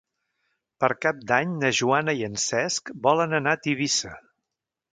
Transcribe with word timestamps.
Per 0.83 0.89
Cap 1.05 1.19
d'Any 1.31 1.51
na 1.65 1.71
Joana 1.81 2.15
i 2.21 2.25
en 2.29 2.41
Cesc 2.45 2.91
volen 3.11 3.41
anar 3.43 3.57
a 3.59 3.61
Tivissa. 3.69 4.15